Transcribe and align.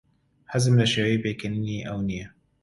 حەزم 0.51 0.73
لە 0.81 0.85
شێوەی 0.93 1.21
پێکەنینی 1.23 1.85
ئەو 1.87 1.99
نییە. 2.07 2.27